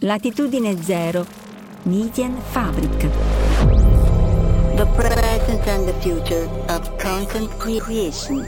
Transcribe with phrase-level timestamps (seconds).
[0.00, 1.26] Latitudine zero.
[1.82, 3.00] Median Fabric.
[4.76, 8.46] The present and the future of content creation.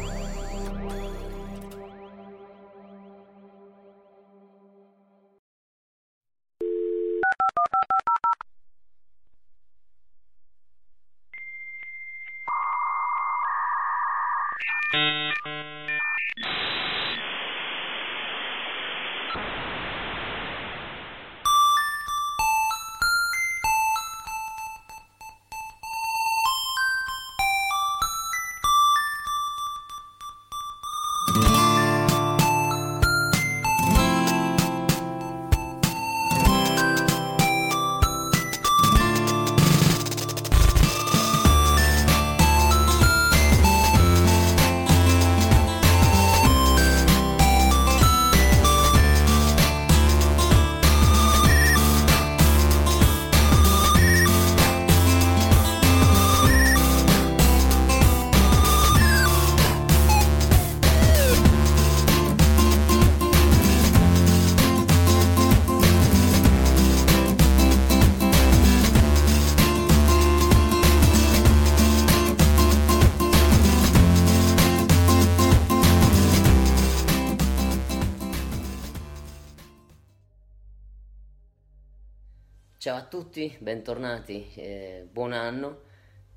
[83.31, 85.83] Tutti, bentornati, eh, buon anno.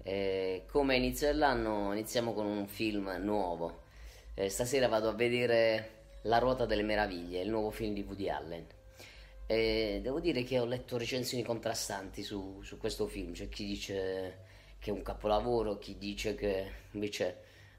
[0.03, 3.85] Eh, come inizio dell'anno iniziamo con un film nuovo.
[4.35, 8.67] Eh, stasera vado a vedere La ruota delle meraviglie, il nuovo film di Woody Allen.
[9.47, 14.37] E devo dire che ho letto recensioni contrastanti su, su questo film, c'è chi dice
[14.77, 17.35] che è un capolavoro, chi dice che invece è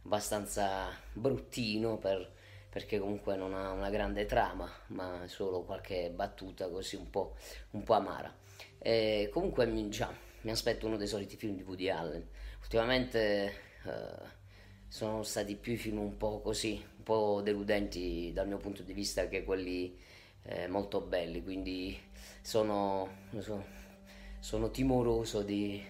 [0.06, 2.32] abbastanza bruttino per-
[2.69, 7.36] perché comunque non ha una grande trama, ma solo qualche battuta così un po',
[7.70, 8.42] un po' amara.
[8.87, 10.12] E comunque mi, già,
[10.43, 12.28] mi aspetto uno dei soliti film di Woody Allen.
[12.61, 13.53] Ultimamente
[13.83, 14.43] eh,
[14.89, 18.93] sono stati più i film un po' così, un po' deludenti dal mio punto di
[18.93, 19.99] vista che quelli
[20.43, 21.99] eh, molto belli, quindi
[22.43, 23.09] sono,
[23.39, 23.65] sono,
[24.39, 25.83] sono timoroso di,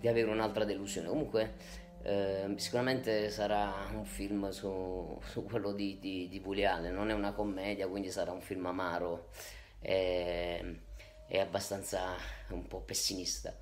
[0.00, 1.08] di avere un'altra delusione.
[1.08, 1.54] Comunque
[2.02, 7.12] eh, sicuramente sarà un film su, su quello di, di, di Woody Allen, non è
[7.12, 9.28] una commedia, quindi sarà un film amaro.
[9.80, 10.86] E,
[11.28, 12.16] è abbastanza
[12.48, 13.56] un po' pessimista.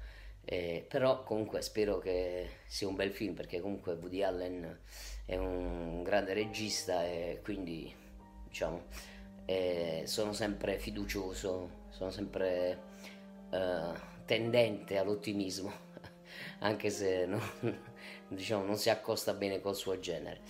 [0.45, 4.79] Eh, però comunque spero che sia un bel film perché comunque Woody Allen
[5.25, 7.93] è un grande regista e quindi
[8.47, 8.85] diciamo
[9.45, 12.81] eh, sono sempre fiducioso, sono sempre
[13.51, 13.93] eh,
[14.25, 15.73] tendente all'ottimismo
[16.61, 17.41] anche se non,
[18.29, 20.41] diciamo, non si accosta bene col suo genere.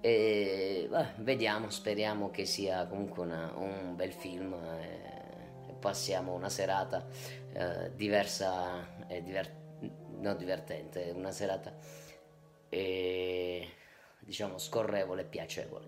[0.00, 4.54] E, beh, vediamo, speriamo che sia comunque una- un bel film.
[5.82, 7.04] Eh, passiamo una serata
[7.52, 9.54] eh, diversa e diver-
[10.18, 11.74] no, divertente, una serata
[12.68, 13.68] eh,
[14.20, 15.86] diciamo scorrevole e piacevole.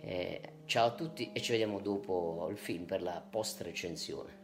[0.00, 4.36] Eh, ciao a tutti e ci vediamo dopo il film per la post recensione.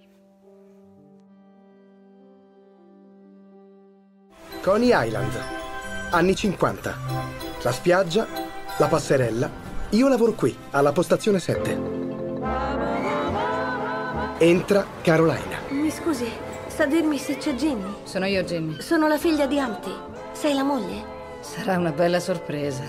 [4.62, 5.32] Coney Island,
[6.10, 6.96] anni 50.
[7.62, 8.26] La spiaggia,
[8.78, 9.50] la passerella.
[9.90, 11.93] Io lavoro qui, alla postazione 7.
[14.44, 15.58] Entra Carolina.
[15.70, 16.30] Mi scusi,
[16.66, 17.94] sa dirmi se c'è Ginny?
[18.02, 18.78] Sono io, Jimmy.
[18.78, 19.90] Sono la figlia di Amti.
[20.32, 21.02] Sei la moglie?
[21.40, 22.82] Sarà una bella sorpresa.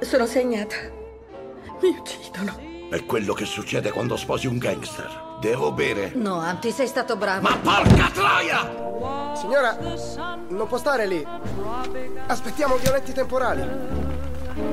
[0.00, 0.76] Sono segnata.
[1.80, 2.54] Mi uccidono.
[2.90, 5.38] È quello che succede quando sposi un gangster.
[5.40, 6.12] Devo bere.
[6.16, 7.48] No, Amti, sei stato bravo.
[7.48, 9.34] Ma porca troia!
[9.34, 9.78] Signora,
[10.48, 11.26] non può stare lì.
[12.26, 13.99] Aspettiamo violenti temporali.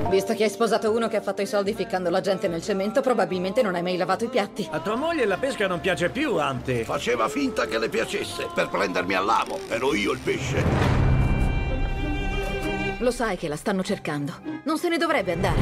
[0.09, 3.01] Visto che hai sposato uno che ha fatto i soldi ficcando la gente nel cemento,
[3.01, 4.67] probabilmente non hai mai lavato i piatti.
[4.71, 6.83] A tua moglie la pesca non piace più, Ante.
[6.83, 9.59] Faceva finta che le piacesse per prendermi all'amo.
[9.69, 10.63] Ero io il pesce.
[12.99, 14.33] Lo sai che la stanno cercando.
[14.63, 15.59] Non se ne dovrebbe andare.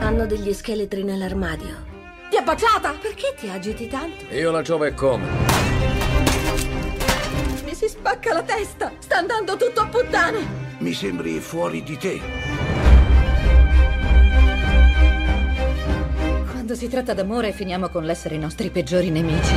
[0.00, 1.86] Hanno degli scheletri nell'armadio.
[2.30, 2.94] Ti ha baciata!
[3.00, 4.24] Perché ti agiti tanto?
[4.34, 5.26] Io la giove come?
[7.78, 8.90] Si spacca la testa!
[8.98, 10.38] Sta andando tutto a puttane!
[10.78, 12.20] Mi sembri fuori di te.
[16.50, 19.54] quando si tratta d'amore finiamo con l'essere i nostri peggiori nemici.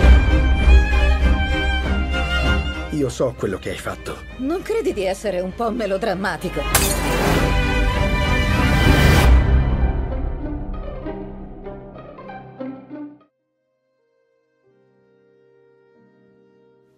[2.91, 4.17] Io so quello che hai fatto.
[4.37, 7.30] Non credi di essere un po' melodrammatico?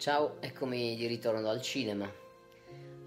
[0.03, 2.11] Ciao, eccomi di ritorno dal cinema.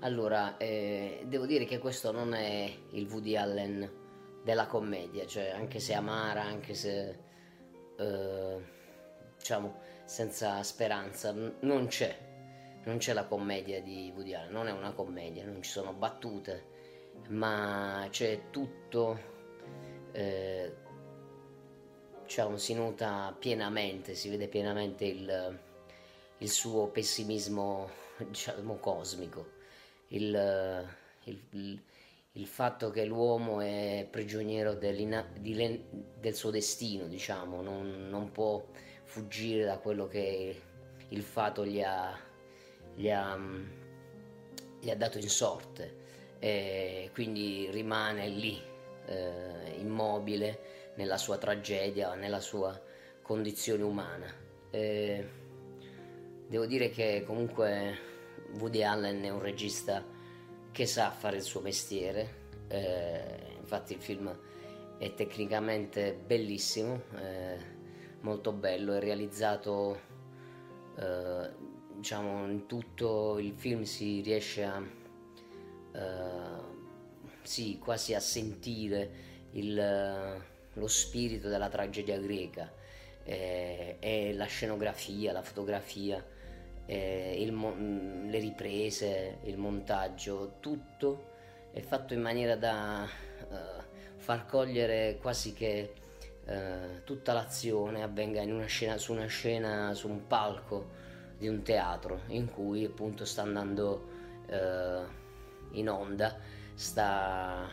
[0.01, 5.79] Allora, eh, devo dire che questo non è il Woody Allen della commedia, cioè anche
[5.79, 7.19] se amara, anche se
[7.99, 8.65] eh,
[9.37, 12.17] diciamo senza speranza, n- non c'è.
[12.85, 16.65] Non c'è la commedia di Woody Allen, non è una commedia, non ci sono battute,
[17.29, 19.21] ma c'è tutto,
[20.13, 20.75] eh,
[22.23, 25.65] diciamo, si nota pienamente, si vede pienamente il,
[26.39, 29.53] il suo pessimismo, diciamo, cosmico,
[30.09, 30.87] il,
[31.25, 31.83] il,
[32.33, 38.65] il, fatto che l'uomo è prigioniero del suo destino, diciamo, non, non, può
[39.05, 40.61] fuggire da quello che
[41.09, 42.19] il fato gli ha,
[42.95, 43.39] gli ha,
[44.81, 46.05] gli ha dato in sorte
[46.39, 48.63] e quindi rimane lì,
[49.07, 52.79] eh, immobile nella sua tragedia, nella sua
[53.23, 54.45] condizione umana.
[54.71, 55.45] E
[56.47, 57.99] devo dire che comunque
[58.59, 60.05] Woody Allen è un regista
[60.71, 64.39] che sa fare il suo mestiere, eh, infatti il film
[64.99, 67.57] è tecnicamente bellissimo, eh,
[68.21, 70.01] molto bello, è realizzato
[70.97, 71.51] eh,
[71.97, 74.83] diciamo in tutto il film si riesce a
[75.93, 76.75] eh,
[77.43, 79.11] sì, quasi a sentire
[79.53, 82.71] il, lo spirito della tragedia greca
[83.27, 86.25] eh, e la scenografia, la fotografia,
[86.87, 91.35] eh, il, le riprese, il montaggio, tutto
[91.73, 93.07] è fatto in maniera da
[93.51, 93.83] uh,
[94.17, 95.93] far cogliere quasi che
[96.47, 101.05] uh, tutta l'azione avvenga una scena, su una scena, su un palco
[101.37, 104.15] di un teatro in cui appunto sta andando
[105.73, 106.39] in onda,
[106.77, 107.69] sta,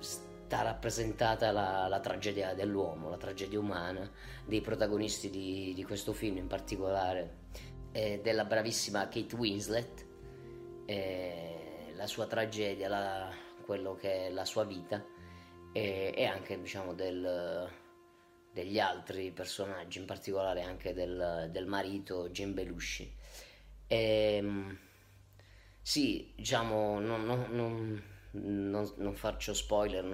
[0.00, 4.10] sta rappresentata la, la, tragedia dell'uomo, la tragedia umana
[4.44, 7.46] dei protagonisti di, di questo film in particolare
[7.92, 10.06] eh, della bravissima Kate Winslet,
[10.86, 13.30] eh, la sua tragedia, la,
[13.64, 15.04] quello che è la sua vita
[15.72, 17.68] e, e anche diciamo del,
[18.52, 23.14] degli altri personaggi, in particolare anche del, del marito Jim Belushi.
[23.86, 24.78] E, ehm,
[25.80, 30.04] sì, diciamo, non, non, non, non, faccio spoiler,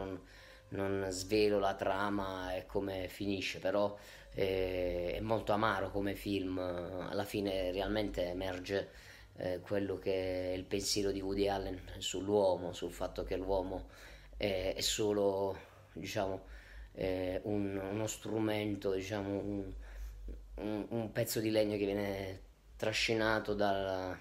[0.69, 3.97] non, svelo la trama e come finisce, però
[4.31, 8.91] è molto amaro come film, alla fine realmente emerge
[9.37, 13.89] eh, quello che è il pensiero di Woody Allen sull'uomo, sul fatto che l'uomo
[14.37, 15.57] è, è solo
[15.93, 16.47] diciamo,
[16.93, 19.73] è un, uno strumento, diciamo, un,
[20.57, 22.41] un, un, pezzo di legno che viene
[22.77, 24.17] trascinato dal,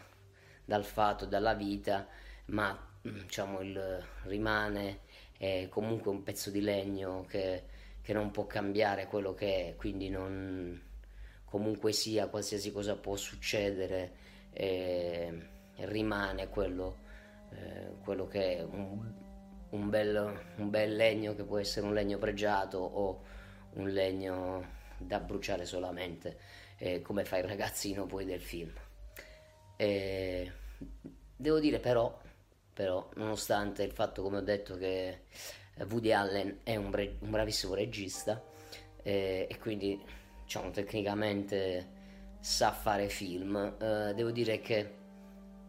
[0.66, 2.08] dal fatto, dalla vita,
[2.46, 5.00] ma diciamo, il, rimane
[5.70, 7.64] comunque un pezzo di legno che
[8.04, 10.80] che non può cambiare quello che è, quindi non,
[11.46, 14.12] comunque sia, qualsiasi cosa può succedere,
[14.52, 15.48] eh,
[15.78, 16.98] rimane quello,
[17.52, 19.10] eh, quello che è un,
[19.70, 23.24] un, bel, un, bel, legno che può essere un legno pregiato o
[23.76, 26.38] un legno da bruciare solamente,
[26.78, 28.74] eh, come fa il ragazzino poi del film.
[31.38, 32.20] devo dire però,
[32.74, 35.26] però, nonostante il fatto, come ho detto, che
[35.90, 38.42] Woody Allen è un, bre- un bravissimo regista
[39.02, 40.02] eh, e quindi
[40.44, 42.02] diciamo tecnicamente
[42.40, 43.76] sa fare film.
[43.80, 44.96] Eh, devo dire che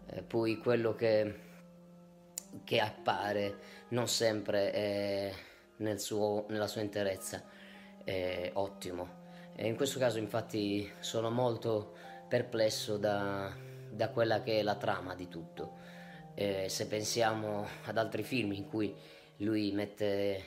[0.06, 1.40] eh, poi quello che,
[2.64, 3.58] che, appare
[3.88, 5.32] non sempre è
[5.76, 7.44] nel suo, nella sua interezza
[8.02, 9.22] è ottimo.
[9.56, 11.94] E in questo caso infatti sono molto
[12.28, 13.54] perplesso da,
[13.90, 15.82] da quella che è la trama di tutto.
[16.34, 18.92] Eh, se pensiamo ad altri film in cui
[19.38, 20.42] lui mette,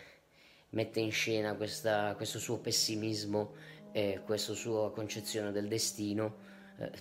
[0.70, 3.54] mette in scena questa, questo suo pessimismo
[3.94, 6.36] e questa sua concezione del destino.
[6.78, 6.92] Eh,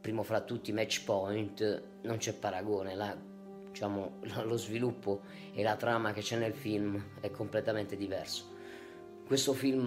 [0.00, 3.16] primo fra tutti Match Point, non c'è paragone, la,
[3.68, 5.22] diciamo, lo sviluppo
[5.54, 8.50] e la trama che c'è nel film è completamente diverso.
[9.24, 9.84] Questo film,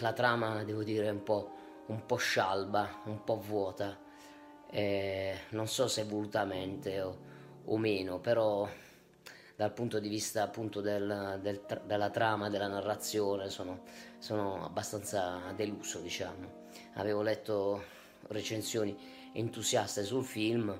[0.00, 1.52] la trama, devo dire, è un po',
[1.86, 3.96] un po scialba, un po' vuota,
[4.68, 7.18] eh, non so se volutamente o,
[7.64, 8.68] o meno, però
[9.56, 13.82] dal punto di vista appunto del, del, della trama, della narrazione, sono,
[14.18, 16.62] sono abbastanza deluso, diciamo.
[16.94, 17.84] Avevo letto
[18.28, 18.96] recensioni
[19.32, 20.76] entusiaste sul film,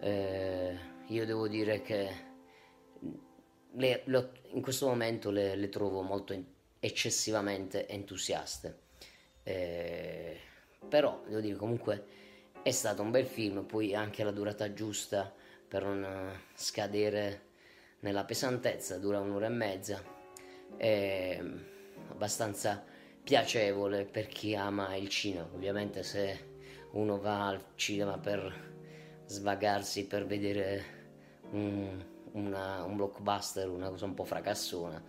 [0.00, 2.24] eh, io devo dire che
[3.72, 6.34] le, le, in questo momento le, le trovo molto
[6.80, 8.84] eccessivamente entusiaste.
[9.42, 10.40] Eh,
[10.88, 12.04] però devo dire comunque
[12.62, 15.32] è stato un bel film, poi anche la durata giusta
[15.68, 17.44] per non scadere
[18.00, 20.02] nella pesantezza, dura un'ora e mezza,
[20.76, 21.40] è
[22.10, 22.84] abbastanza
[23.22, 26.54] piacevole per chi ama il cinema, ovviamente se
[26.92, 28.64] uno va al cinema per
[29.26, 30.84] svagarsi, per vedere
[31.50, 35.02] un, una, un blockbuster, una cosa un po' fracassona,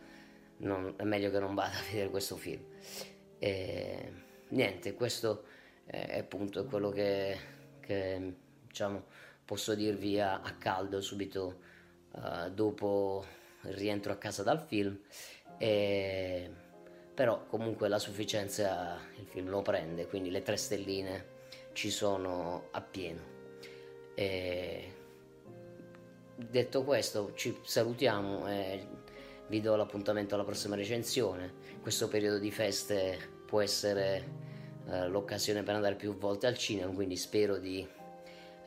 [0.58, 2.64] non, è meglio che non vada a vedere questo film.
[3.38, 4.12] E,
[4.50, 5.44] niente, questo
[5.86, 7.38] è appunto quello che,
[7.80, 8.34] che
[8.68, 9.06] diciamo,
[9.48, 11.62] posso dirvi a, a caldo subito
[12.12, 13.25] uh, dopo
[13.62, 15.00] il rientro a casa dal film.
[15.58, 16.51] E,
[17.13, 21.25] però comunque la sufficienza il film lo prende, quindi le tre stelline
[21.72, 23.22] ci sono appieno.
[24.13, 24.94] E
[26.36, 28.88] detto questo, ci salutiamo e
[29.48, 31.54] vi do l'appuntamento alla prossima recensione.
[31.82, 34.30] Questo periodo di feste può essere
[34.89, 37.96] eh, l'occasione per andare più volte al cinema, quindi spero di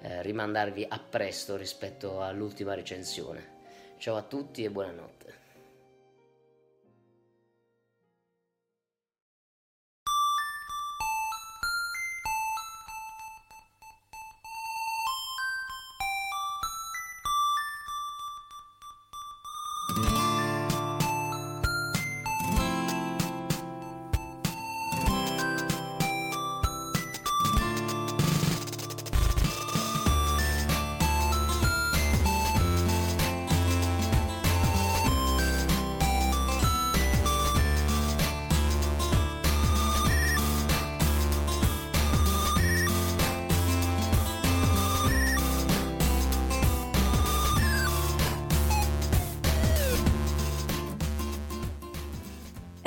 [0.02, 3.59] eh, rimandarvi a presto rispetto all'ultima recensione.
[3.99, 5.39] Ciao a tutti e buonanotte.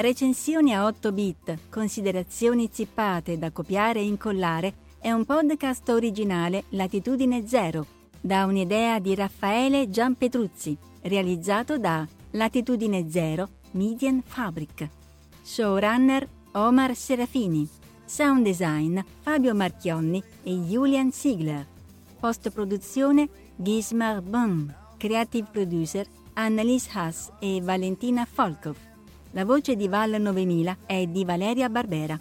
[0.03, 7.48] Recensioni a 8 bit, considerazioni zippate da copiare e incollare è un podcast originale Latitudine
[7.48, 7.86] Zero,
[8.19, 14.89] da un'idea di Raffaele Gianpetruzzi, realizzato da Latitudine Zero Median Fabric.
[15.41, 17.65] Showrunner Omar Serafini.
[18.03, 21.65] Sound design Fabio Marchionni e Julian Ziegler.
[22.19, 24.69] Post produzione Gismar Bum.
[24.98, 28.91] Creative producer Annalise Haas e Valentina Folkov.
[29.33, 32.19] La voce di Val 9000 è di Valeria Barbera.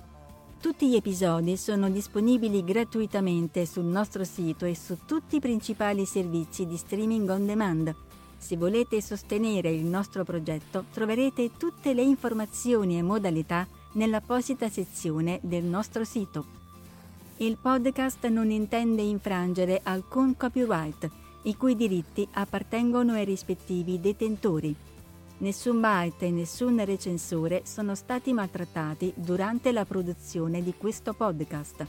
[0.60, 6.68] Tutti gli episodi sono disponibili gratuitamente sul nostro sito e su tutti i principali servizi
[6.68, 7.96] di streaming on demand.
[8.38, 15.64] Se volete sostenere il nostro progetto troverete tutte le informazioni e modalità nell'apposita sezione del
[15.64, 16.60] nostro sito.
[17.38, 21.10] Il podcast non intende infrangere alcun copyright
[21.44, 24.76] i cui diritti appartengono ai rispettivi detentori.
[25.38, 31.86] Nessun byte e nessun recensore sono stati maltrattati durante la produzione di questo podcast.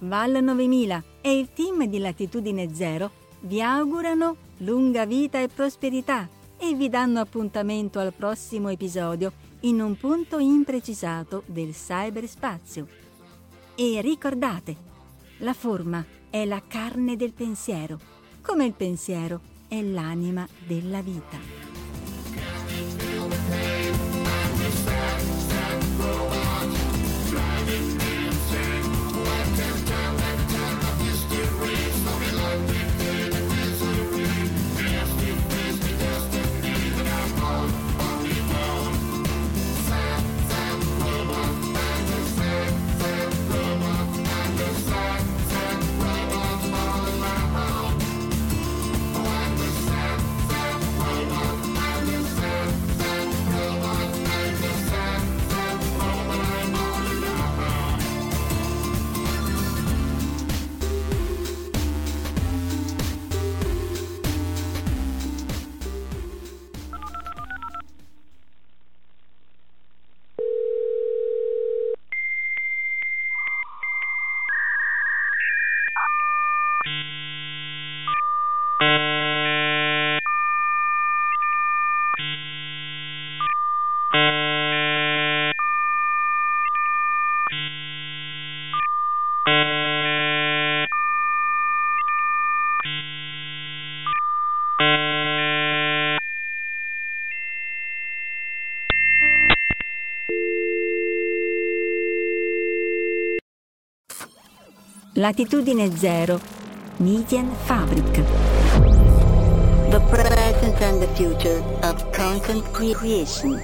[0.00, 3.10] Val 9000 e il team di Latitudine Zero
[3.40, 9.96] vi augurano lunga vita e prosperità e vi danno appuntamento al prossimo episodio in un
[9.96, 12.86] punto imprecisato del cyberspazio.
[13.74, 14.76] E ricordate,
[15.38, 18.09] la forma è la carne del pensiero
[18.40, 21.69] come il pensiero è l'anima della vita.
[105.20, 106.40] Latitudine zero.
[106.98, 108.10] Median Fabric.
[109.92, 113.60] The present and the future of content creation.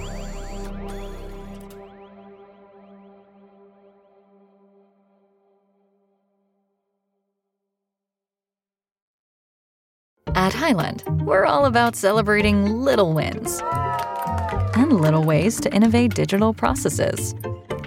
[10.35, 13.63] At Highland, we're all about celebrating little wins
[14.75, 17.33] and little ways to innovate digital processes.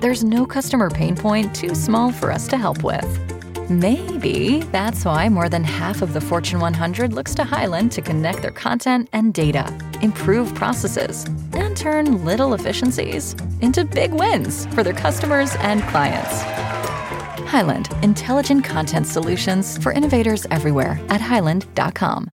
[0.01, 3.30] There's no customer pain point too small for us to help with.
[3.71, 8.43] Maybe that's why more than half of the Fortune 100 looks to Highland to connect
[8.43, 9.73] their content and data,
[10.03, 16.43] improve processes, and turn little efficiencies into big wins for their customers and clients.
[17.49, 22.29] Highland, intelligent content solutions for innovators everywhere at highland.com.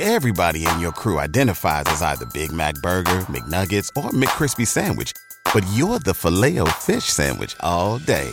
[0.00, 5.12] Everybody in your crew identifies as either Big Mac Burger, McNuggets, or McCrispy Sandwich.
[5.52, 8.32] But you're the filet fish Sandwich all day.